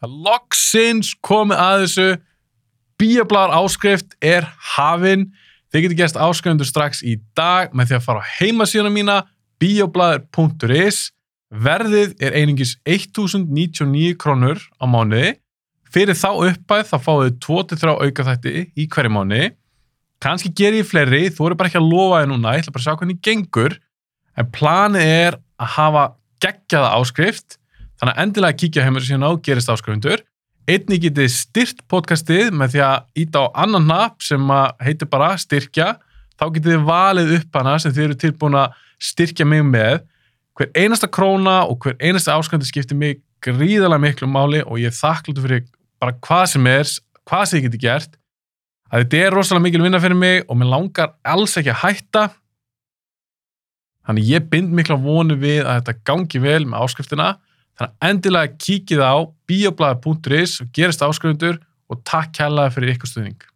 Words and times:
Það 0.00 0.16
loksins 0.26 1.12
komið 1.24 1.60
að 1.60 1.84
þessu. 1.84 2.08
Bíoblæðar 3.00 3.54
áskrift 3.60 4.16
er 4.24 4.48
hafin. 4.74 5.28
Þið 5.70 5.84
getur 5.84 5.98
gerst 6.00 6.18
áskrifundur 6.20 6.68
strax 6.68 7.04
í 7.06 7.18
dag 7.38 7.74
með 7.76 7.90
því 7.90 7.98
að 7.98 8.06
fara 8.08 8.24
á 8.24 8.30
heimasíðuna 8.40 8.92
mína 8.94 9.18
bioblæðar.is. 9.60 11.10
Verðið 11.50 12.16
er 12.22 12.36
einingis 12.38 12.76
1099 12.88 14.16
krónur 14.20 14.60
á 14.80 14.84
mánuði. 14.88 15.36
Fyrir 15.90 16.14
þá 16.14 16.30
uppæð 16.46 16.84
þá 16.86 16.96
fáið 17.02 17.30
2-3 17.42 17.94
aukaþætti 18.06 18.66
í 18.78 18.86
hverju 18.90 19.12
mánuði. 19.14 19.50
Kanski 20.20 20.52
ger 20.52 20.76
ég 20.76 20.86
fleiri, 20.86 21.30
þú 21.32 21.48
eru 21.48 21.56
bara 21.56 21.70
ekki 21.70 21.80
að 21.80 21.88
lofa 21.88 22.20
þið 22.20 22.28
núna, 22.28 22.52
ég 22.52 22.62
ætla 22.62 22.74
bara 22.74 22.82
að 22.82 22.86
sjá 22.86 23.00
hvernig 23.00 23.20
gengur. 23.24 23.76
En 24.36 24.50
planið 24.52 25.12
er 25.14 25.38
að 25.60 25.72
hafa 25.74 26.02
geggjaða 26.44 26.90
áskrift, 26.98 27.56
þannig 28.00 28.12
að 28.12 28.20
endilega 28.24 28.58
kíkja 28.62 28.84
heimur 28.86 29.06
síðan 29.06 29.26
á 29.28 29.32
gerist 29.44 29.72
áskrifundur. 29.72 30.22
Einnig 30.70 31.02
getið 31.04 31.32
styrt 31.34 31.82
podcastið 31.90 32.52
með 32.54 32.74
því 32.74 32.84
að 32.86 33.24
íta 33.24 33.44
á 33.44 33.46
annan 33.64 33.88
hnapp 33.88 34.22
sem 34.24 34.52
heitir 34.82 35.10
bara 35.10 35.32
styrkja. 35.40 35.94
Þá 36.40 36.44
getið 36.56 36.76
þið 36.76 36.86
valið 36.88 37.34
upp 37.38 37.58
hana 37.60 37.74
sem 37.82 37.94
þið 37.94 38.06
eru 38.06 38.20
tilbúin 38.24 38.60
að 38.60 38.78
styrkja 39.10 39.48
mig 39.48 39.64
með. 39.66 40.00
Hver 40.56 40.70
einasta 40.76 41.08
króna 41.10 41.62
og 41.68 41.80
hver 41.84 41.98
einasta 42.00 42.36
áskrifundur 42.36 42.70
skiptir 42.70 42.98
mig 42.98 43.20
gríðarlega 43.44 44.04
miklu 44.04 44.28
máli 44.28 44.62
og 44.66 44.80
ég 44.80 44.92
er 44.92 44.96
þakklútið 44.96 45.46
fyrir 45.46 45.68
bara 46.00 46.16
hvað 46.24 46.46
sem 46.54 46.66
er, 46.68 46.90
hvað 47.28 47.46
sem 47.46 47.60
ég 47.60 47.68
geti 47.68 47.80
gert 47.82 48.16
að 48.90 49.04
þetta 49.04 49.22
er 49.24 49.36
rosalega 49.36 49.66
mikil 49.66 49.84
vinna 49.84 50.00
fyrir 50.02 50.18
mig 50.18 50.42
og 50.46 50.58
mér 50.58 50.72
langar 50.72 51.12
alls 51.22 51.56
ekki 51.58 51.72
að 51.72 51.82
hætta 51.84 52.24
þannig 54.08 54.30
ég 54.32 54.48
bind 54.52 54.74
mikla 54.74 54.98
vonu 55.00 55.36
við 55.40 55.62
að 55.62 55.80
þetta 55.80 55.96
gangi 56.10 56.42
vel 56.42 56.62
með 56.66 56.86
áskriftina 56.86 57.28
þannig 57.80 57.96
að 57.96 58.10
endilega 58.10 58.56
kíkið 58.60 59.00
á 59.00 59.14
bioblæðar.is 59.48 60.58
og 60.62 60.72
gerist 60.76 61.04
áskrifundur 61.06 61.60
og 61.90 62.02
takk 62.04 62.34
kærlega 62.36 62.74
fyrir 62.74 62.94
ykkur 62.94 63.10
stuðning 63.10 63.50